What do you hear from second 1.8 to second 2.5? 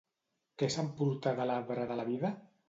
de la Vida?